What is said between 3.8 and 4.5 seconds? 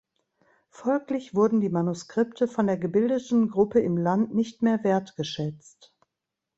im Land